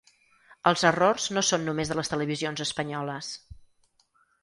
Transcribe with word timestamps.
Els 0.71 0.85
errors 0.91 1.27
no 1.37 1.45
són 1.51 1.63
només 1.69 1.93
de 1.93 1.99
les 2.01 2.11
televisions 2.15 2.67
espanyoles. 2.69 3.33